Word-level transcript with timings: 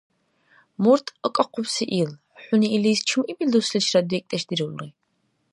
Мурт 0.83 1.07
акӀахъубси 1.25 1.85
ил? 2.01 2.11
ХӀуни 2.43 2.67
илис 2.75 2.99
чумъибил 3.07 3.49
дусличирад 3.53 4.05
бекӀдеш 4.09 4.43
дирулри? 4.49 4.89